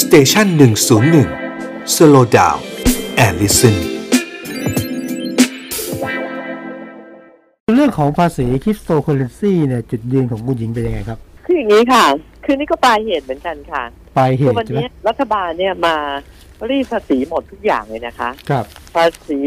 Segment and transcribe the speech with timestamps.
[0.00, 1.28] Station หนึ่งศูนย์หนึ่ง
[1.94, 3.76] slow down and listen
[7.74, 12.04] เรื่องของภาษีคริปโตเคอเรนซีเนี่ยจุดยืนของคุณหญิงเป็นยังไงครับ คืออย่างนี้ค่ะ
[12.44, 13.82] คือนี่ก็ปลายเหตุเหมือนกันค่ะ
[14.18, 15.94] ปลายเหคือวันนี้ใช่ไหมรัฐบาลเนี่ยมา
[16.70, 19.38] รีดภาษีหมดทุกอย่างเลยนะคะ ครับ ภาษี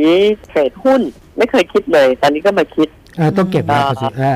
[0.48, 1.02] trade หุ้น
[1.38, 2.88] ไม่เคยคิดเลย ตอนนี้ก็มาคิด
[3.20, 4.36] อ่าต้องเก็บนะอ่าภาษีอ่า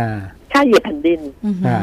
[0.51, 1.79] ค่าเหยียบแผ่นดินอือหืออ่า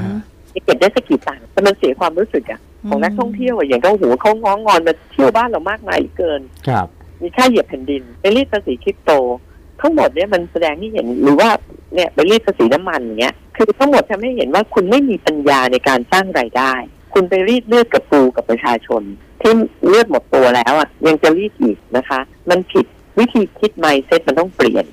[0.65, 6.87] เก็บได้สักกี่ตังค์แต่มันเสียความรู้สึกอะ ของนักท่องเที่ยวอะอย่างก็โอ้โหเขาง้องงอนมาเที่ยวบ้านเรามากมายเหลือเกินครับ
[7.23, 9.11] มีค่าเหยียบแผ่นดินไปรีดภาษีคริปโต
[9.81, 11.51] ทั้งหมดเนี่ยมันแสดงให้เห็นหรือว่า
[11.95, 16.73] เนี่ยไปรีดภาษีน้ำมันอย่างเงี้ยคือทั้งหมดทำให้เห็นว่าคุณไม่มีปัญญาในการสร้างรายได้
[17.15, 19.03] คุณไปรีดเลือดกับปูกับประชาชน
[19.41, 19.53] ที่
[19.87, 22.21] เลือดหมดตัวแล้วอะยังจะรีดอีกนะคะ
[22.51, 22.87] มันผิด
[23.19, 24.85] วิธีคิดไมเซ็ตมันต้องเปลี่ยน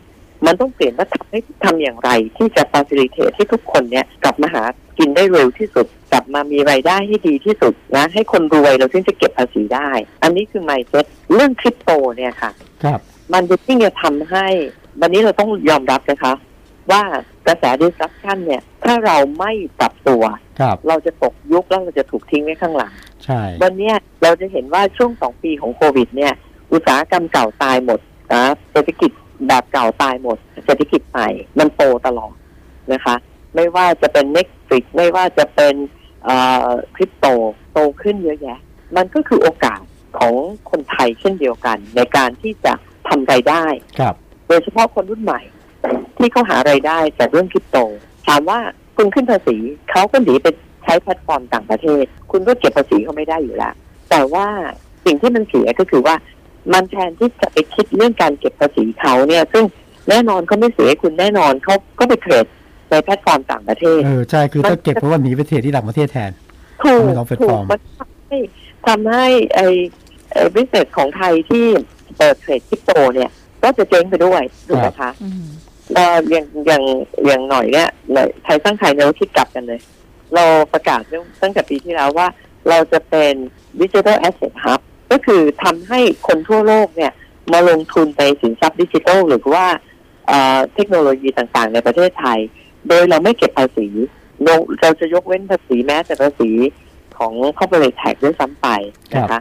[0.45, 4.63] มันต้องเปลี่ยนว่าทำให้ทำอย่างไร ที่จะ facilitate ให้ทุกคนเนี่ยกลับมาหา
[4.99, 9.89] กินได้เร็วที่สุด กลับมามีรายได้ให้ดีที่สุดนะให้คนรวยเราถึงจะเก็บภาษีได้
[10.23, 12.51] อันนี้คือ mindset เรื่องคริปโตเนี่ยค่ะ
[12.83, 12.99] ครับ
[13.33, 14.47] มันจะยิ่งจะทำให้
[15.01, 16.33] วันนี้เราต้องยอมรับนะคะ
[16.91, 17.03] ว่า
[17.47, 20.23] กระแส disruption เนี่ย ถ้าเราไม่ปรับตัว
[20.59, 22.93] ครับเราจะตกยุคแล้วเราจะถูกทิ้งไว้ข้างหลัง
[23.25, 26.33] ใช่วันเนี้ยเราจะเห็นว่าช่วงสองปีของโควิด เนี่ย
[26.73, 27.99] อุตสาหกรรมเก่าตายหมด
[28.33, 29.11] นะเศรษฐกิจ
[29.47, 32.33] แบบเก่าตายหมด เศรษฐกิจใหม่มันโตตลอด
[32.93, 33.15] นะคะ
[33.55, 34.25] ไม่ว่าจะเป็น
[34.69, 35.75] Netflix ไม่ว่าจะเป็น
[36.95, 37.25] คริปโต
[37.73, 38.59] โตขึ้นเยอะแยะ
[38.95, 39.81] มันก็คือโอกาส
[40.17, 40.33] ของ
[40.69, 42.73] คนไทยเช่นเดียวกัน ในการที่จะ
[43.07, 43.65] ทำรายได้
[43.99, 44.15] ครับ
[44.47, 45.41] โดยเฉพาะคนรุ่นใหม่
[46.17, 47.77] ที่เขาหารายได้จากเรื่องคริปโต
[48.27, 48.59] ถามว่า
[48.97, 49.57] คุณขึ้นภาษี
[49.91, 50.47] เขาก็หนีไป
[50.83, 53.73] ใช้แพลตฟอร์มต่างประเทศ คุณก็เก็บภาษีเขาไม่ได้อยู่แล้ว
[54.09, 54.47] แต่ว่า
[55.05, 56.15] สิ่งที่มันเสียก็คือว่า
[56.73, 59.65] มันแทนที่จะไปคิดเรื่องการเก็บภาษีเขาเนี่ย ซึ่ง
[60.09, 62.45] แน่นอนเขาไม่เสียให้คุณแน่นอนเขาก็ไป trade
[62.89, 66.31] ในแพลตฟอร์มต่างประเทศ เออ ใช่ คือต้องเก็บเพราะว่าหนีไป trade ที่ต่างประเทศแทน
[66.83, 68.37] ถูกไม่ต้องถูกแพลตฟอร์มมันทำให้
[68.87, 69.67] ทำให้ไอ้
[70.33, 71.65] ไอ้ business ของไทยที่
[72.17, 73.29] เปิด trade crypto เนี่ย
[73.63, 75.43] ก็จะเจ๊งไปด้วยถูกไหมคะอืม
[75.93, 76.83] เราอย่างอย่าง
[77.25, 79.79] อย่างหน่อยเนี่ยเลยไทยสร้างไทยเนี่ยเราคิดกลับกันเลย
[80.35, 82.27] เราประกาศเรื่องตั้งแต่ปีที่แล้วว่า
[82.69, 83.33] เราจะเป็น
[83.81, 84.79] ดิจิทัลแอสเซทฮับ
[85.11, 87.11] ก็คือทำให้คนทั่วโลกเนี่ย
[87.53, 89.65] มาลงทุนในสินทรัพย์ดิจิทัลหรือว่า
[90.27, 92.39] เอ่อเทคโนโลยีต่างๆ ในประเทศไทย
[92.89, 93.87] โดยเราไม่เก็บภาษี
[94.43, 96.51] เราเราจะยกเว้นภาษีแม้แต่ภาษี
[97.17, 98.67] ของ corporate tax ด้วยซ้ำไป
[99.15, 99.39] นะคะ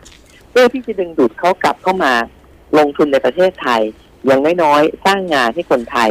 [0.50, 2.12] เพื่อที่จะดึงดูดเขากลับเข้ามา
[2.78, 3.82] ลงทุนในประเทศไทย
[4.26, 6.10] อย่างน้อยๆสร้างงานให้คนไทย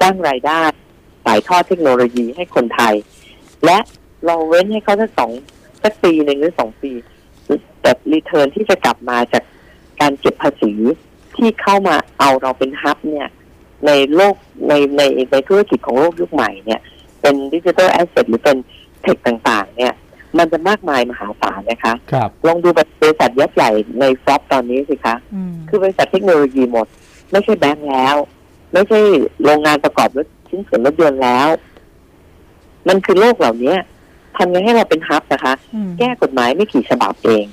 [0.00, 0.62] สร้างรายได้
[1.24, 2.94] ถ่ายทอดเทคโนโลยีให้คนไทย
[3.64, 3.78] และ
[4.26, 5.30] เราเว้นให้เขาสักสอง
[5.82, 6.92] สักปีหนึ่งหรือสองปี
[7.80, 9.42] แต่ return ที่จะกลับมาจาก
[10.00, 10.72] การเก็บภาษี
[11.36, 13.28] ที่เข้ามาเอาเราเป็น hub เนี่ย
[13.86, 14.34] ในโลก
[14.68, 15.02] ในใน
[15.32, 16.80] ในธุรกิจของโลกยุคใหม่เนี่ย
[17.20, 18.56] เป็น digital asset หรือเป็น
[19.02, 19.94] tech ต่างๆ เนี่ย
[20.38, 26.86] มันจะมากมายมหาศาลนะคะครับลองดูบริษัทยักษ์ใหญ่ในโลกตอนนี้สิคะอืมคือบริษัทเทคโนโลยีหมด
[27.30, 28.16] ไม่ใช่แบงก์แล้ว
[28.72, 29.00] ไม่ใช่
[29.44, 31.48] โรงงานประกอบรถชิ้นส่วนรถยนต์แล้ว
[32.88, 33.74] มันคือโลกเหล่านี้
[34.36, 37.44] ทำไงให้เราเป็นฮับนะคะอืมแก้กฎหมายไม่กี่ฉบับเอง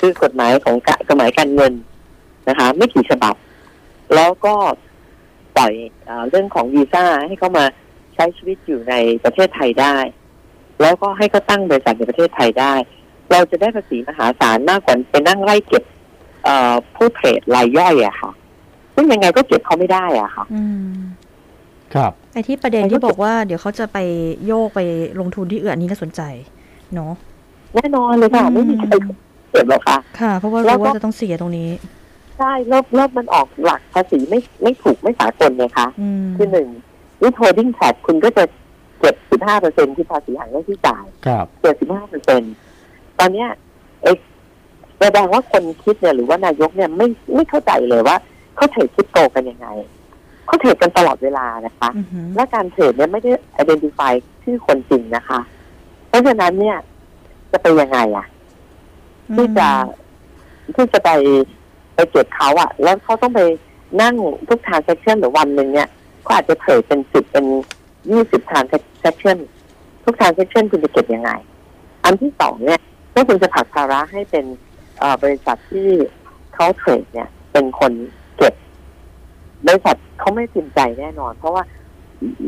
[0.00, 1.72] คือกฎหมายของกะกฎหมายการเงิน
[2.48, 3.34] นะคะ ไม่กี่ฉบับ
[4.14, 4.54] แล้วก็
[5.56, 5.72] ปล่อย
[6.06, 7.64] เออเรื่องของวีซ่าให้เขามา
[8.14, 8.94] ใช้ชีวิตอยู่ใน
[9.24, 9.96] ประเทศไทยได้
[10.80, 12.74] แล้วก็ให้เขาตั้งบริษัทในประเทศไทยได้
[13.32, 15.84] เราจะได้ภาษีมหาศาลมากกว่าไปนั่งไล่เก็บ
[16.44, 18.30] เอ่อผู้เทรดรายย่อยอะค่ะ
[18.94, 20.94] ซึ่งยังไงก็เก็บเขาไม่ได้อะค่ะอืม
[21.94, 23.98] ครับไอที่ประเด็นที่บอกว่าเดี๋ยวเขาจะไป
[24.46, 24.80] โยกไป
[25.20, 26.22] ลงทุนที่อื่นอันนี้น่าสนใจ
[26.94, 27.12] เนาะ
[27.74, 28.84] แน่นอนเลยค่ะอืมไม่มีใคร
[29.52, 31.68] เก็บหรอกค่ะ ค่ะ เพราะว่าแล้วก็รู้ว่าจะต้องเสียตรงนี้
[32.38, 36.68] ใช่แล้วแล้วมันออกหลักภาษีไม่ไม่ถูกไม่สากลไงคะอืมคือหนึ่ง
[37.22, 38.44] วิท h o l d i n g tax คุณก็จะ
[39.00, 42.42] เก็บ15เปอร์เซ็นที่ภาษีหักหน้าที่จ่ายครับเจ็ดสิบห้าเปอร์เซ็น
[43.18, 43.48] ตอนเนี้ย
[44.02, 44.18] เอก
[44.98, 48.16] แสดงว่าคนคิดเนี่ยหรือว่านายกเนี่ยไม่ไม่เข้าใจเลยว่า
[48.56, 49.68] เขาเทรดคริปโตกันยังไง
[50.46, 53.30] เขาเทรดกันตลอดเวลานะคะอือหือและการเทรดเนี่ยไม่ได้
[53.62, 55.40] identify ชื่อคนจริงนะคะ
[56.08, 56.76] เพราะฉะนั้นเนี่ย
[57.52, 58.26] จะไปยังไงอะ
[59.36, 59.68] ที่จะ
[60.74, 61.10] ที่จะไป
[61.96, 63.40] ไปเก็บเขาอะแล้วเขาต้องไป
[64.00, 64.14] นั่ง
[64.48, 65.88] ทุก transaction หรือวันหนึ่งเนี่ย
[66.26, 67.46] ก็อาจจะเทรดเป็นสิบเป็น
[68.10, 69.38] ยี่สิบ transaction
[70.04, 71.30] ทุก transaction คุณจะเก็บยังไง
[72.04, 72.80] อันที่สองเนี่ย
[73.14, 74.44] ก็คุณจะผลักภาระให้เป็น
[74.98, 75.88] เอ่อบริษัทที่
[76.54, 77.92] เขาเทรดเนี่ย เป็นคน
[78.36, 78.54] เก็บ
[79.66, 81.62] บริษัทเขาไม่พิมพ์ใจแน่นอน เพราะว่า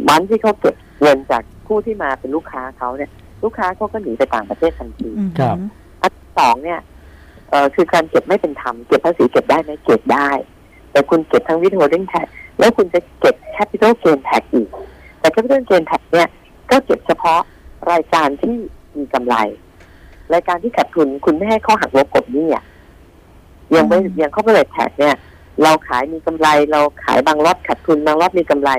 [0.08, 3.10] วันที่เขาเก็บเงินจากผู้ที่มาเป็นลูกค้าเขาเนี่ย
[3.42, 5.56] ลูกค้าเขาก็หนีไปต่างประเทศทันทีอืมครับ
[6.02, 6.97] อันที่สองเนี่ยเอ่อ
[7.74, 10.30] คือการเก็บไม่เป็นธรรมเก็บภาษีเก็บได้ไหมเก็บได้
[10.92, 12.26] แต่คุณเก็บทั้ง withholding tax
[12.58, 14.68] แล้วคุณจะเก็บ capital gain tax อีก
[15.20, 16.28] แต่ capital gain tax เนี่ย
[16.70, 17.40] ก็เก็บเฉพาะ
[17.92, 18.54] รายการที่
[18.96, 19.36] มีกำไร
[20.34, 22.64] รายการที่ขาดทุนคุณไม่ให้ข้อหักลบกบหนี้อะ
[23.76, 25.16] ยังไม่อืมยังเข้าไปเลยแท็กเนี่ย
[25.62, 28.70] เราขายมีกำไร เราขายบางรอบขาดทุนบางรอบมีกำไร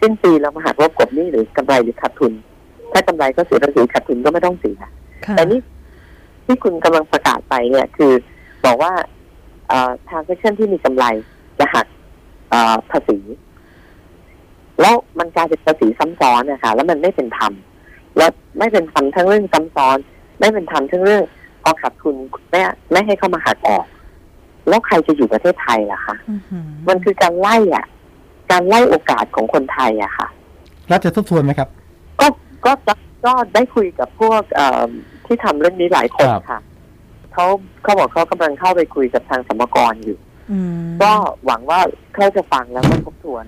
[0.00, 2.32] สิ้นปีเรามาหักลบกบหนี้หรือกำไรหรือขาดทุน
[2.92, 5.60] ถ้ากำไรก็เสียภาษีขาดทุนก็ไม่ต้องเสียค่ะแต่นี่
[6.46, 8.12] ที่คุณกำลังประกาศไปเนี่ยคือ
[8.66, 8.92] บอกว่า
[9.68, 11.04] เอ่อ transaction ที่มีกำไร
[11.58, 11.86] จะหัก
[12.50, 13.18] เอ่อภาษี
[14.80, 17.52] แล้วมันกลายเป็นภาษีซ้ำซ้อนนะคะแล้วมันไม่เป็นธรรม
[18.16, 19.96] แล้วไม่เป็นธรรมทั้งเรื่องซ้ำซ้อน
[20.40, 21.22] ไม่เป็นธรรมทั้งเรื่อง
[21.62, 22.16] พอขาดทุน
[22.50, 22.60] ไม่
[22.92, 23.86] ไม่ให้เข้ามาหักออก
[24.68, 27.86] แล้วใครจะอยู่ประเทศไทยล่ะคะอื้อหือมันคือการไล่อะ
[28.50, 30.26] การไล่โอกาสของคนไทยอะค่ะ
[30.90, 31.68] รัฐจะทบทวนไหมครับ
[32.20, 32.26] ก็
[32.64, 32.94] ก็ก็
[33.26, 34.84] ก็ได้คุยกับพวกเอ่อ
[35.28, 36.60] ที่ทำเรื่องนี้หลายคนครับค่ะ
[37.32, 37.46] เขา
[37.82, 40.18] เขาบอกเขากำลังเข้าไปคุยกับทางสมกรอยู่
[40.52, 41.12] อืมก็
[41.46, 41.80] หวังว่า
[42.14, 43.44] เขาจะฟังแล้วก็ทบทวน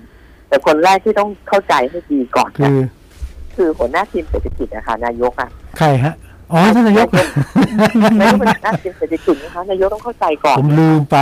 [0.47, 2.79] แต่คนแรกที่ต้องเข้าใจให้ดีก่อนคืนะอ
[3.55, 6.13] คือหัวหน้าทีมเศรษฐกิจนะคะนายกอะใครฮะ
[6.51, 7.07] อ๋อท่านนายก
[8.19, 11.17] นายกเป็นหัวหน้าทีมเศรษฐกิจนะคะนายกต้องเข้าใจก่อนผมลืมไป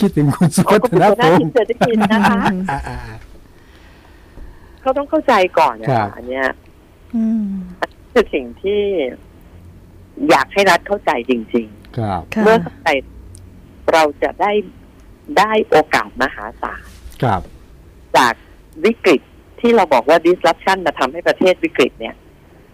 [0.00, 2.40] คิดถึงคุณสุอ๋อวัก็ฒเป็นนหัวหพน้างทีมศ์เศรษฐกิจนะคะ
[2.70, 3.16] อ่าอ่าอ่า
[4.80, 6.46] เขาต้องเข้าใจก่อนนะครัคะบอันเนี้ย
[7.14, 7.46] อืม
[8.12, 8.82] คือสิ่งที่
[10.30, 12.88] อยากให้รัฐเข้าใจจริงๆครับค่ะเมื่อเข้าใจ
[13.92, 14.52] เราจะได้
[15.38, 16.84] ได้โอกาสมหาศาล
[17.22, 17.42] ครับ
[18.16, 18.34] จาก
[18.84, 19.20] วิกฤต
[19.60, 22.14] ที่เราบอกว่า disruption มาทำให้ประเทศวิกฤตเนี่ย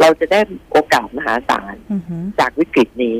[0.01, 0.41] เราจะได้
[0.73, 3.19] โอกาสมหาศาลอือหือจากวิกฤตนี้